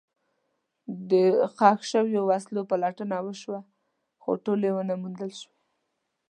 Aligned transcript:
د 1.11 1.11
ښخ 1.55 1.79
شوو 1.91 2.19
وسلو 2.29 2.61
پلټنه 2.69 3.17
وشوه، 3.25 3.59
خو 4.21 4.31
ټولې 4.45 4.69
ونه 4.73 4.93
موندل 5.01 5.31
شوې. 5.41 5.55